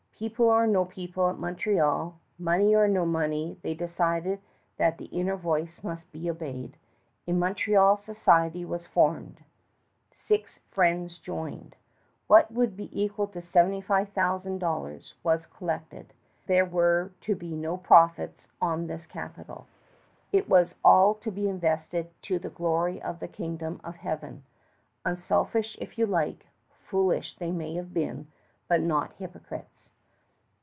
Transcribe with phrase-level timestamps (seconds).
[0.21, 4.39] People or no people at Montreal, money or no money, they decided
[4.77, 6.77] that the inner voice must be obeyed.
[7.27, 9.43] A Montreal Society was formed.
[10.15, 11.75] Six friends joined.
[12.27, 16.13] What would be equal to $75,000 was collected.
[16.45, 19.65] There were to be no profits on this capital.
[20.31, 24.43] It was all to be invested to the glory of the Kingdom of Heaven.
[25.03, 26.45] Unselfish if you like,
[26.87, 28.27] foolish they may have been,
[28.67, 29.87] but not hypocrites.